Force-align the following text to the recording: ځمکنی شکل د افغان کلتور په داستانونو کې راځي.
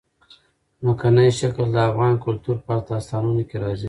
ځمکنی 0.79 1.27
شکل 1.39 1.65
د 1.71 1.77
افغان 1.89 2.13
کلتور 2.25 2.57
په 2.65 2.73
داستانونو 2.89 3.41
کې 3.49 3.55
راځي. 3.63 3.79